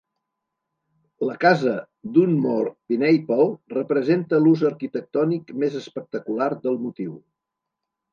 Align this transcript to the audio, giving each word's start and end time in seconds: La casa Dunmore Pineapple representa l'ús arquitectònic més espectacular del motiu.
La 1.29 1.33
casa 1.41 1.73
Dunmore 2.15 2.71
Pineapple 2.91 3.45
representa 3.73 4.39
l'ús 4.45 4.63
arquitectònic 4.71 5.53
més 5.65 5.77
espectacular 5.83 6.49
del 6.65 6.81
motiu. 6.87 7.13